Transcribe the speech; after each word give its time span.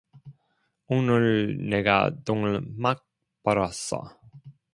오늘 0.87 1.59
내가 1.69 2.09
돈을 2.25 2.61
막 2.75 3.05
벌었어. 3.43 4.01